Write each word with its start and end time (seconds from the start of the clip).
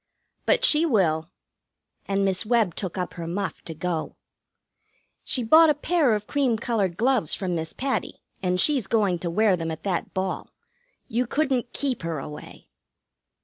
"But 0.47 0.65
she 0.65 0.83
will." 0.83 1.29
And 2.07 2.25
Miss 2.25 2.43
Webb 2.43 2.73
took 2.73 2.97
up 2.97 3.13
her 3.13 3.27
muff 3.27 3.61
to 3.65 3.75
go. 3.75 4.15
"She 5.23 5.43
bought 5.43 5.69
a 5.69 5.75
pair 5.75 6.15
of 6.15 6.25
cream 6.25 6.57
colored 6.57 6.93
kid 6.93 6.97
gloves 6.97 7.35
from 7.35 7.53
Miss 7.53 7.71
Patty, 7.71 8.23
and 8.41 8.59
she's 8.59 8.87
going 8.87 9.19
to 9.19 9.29
wear 9.29 9.55
them 9.55 9.69
at 9.69 9.83
that 9.83 10.11
ball. 10.15 10.49
You 11.07 11.27
couldn't 11.27 11.71
keep 11.73 12.01
her 12.01 12.17
away." 12.17 12.67